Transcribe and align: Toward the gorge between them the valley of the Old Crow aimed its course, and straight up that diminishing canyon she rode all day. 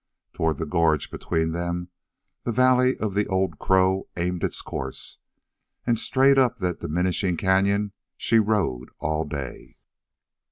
Toward 0.33 0.57
the 0.57 0.65
gorge 0.65 1.11
between 1.11 1.51
them 1.51 1.89
the 2.41 2.51
valley 2.51 2.97
of 2.97 3.13
the 3.13 3.27
Old 3.27 3.59
Crow 3.59 4.07
aimed 4.17 4.43
its 4.43 4.63
course, 4.63 5.19
and 5.85 5.99
straight 5.99 6.39
up 6.39 6.57
that 6.57 6.79
diminishing 6.79 7.37
canyon 7.37 7.91
she 8.17 8.39
rode 8.39 8.89
all 8.97 9.25
day. 9.25 9.77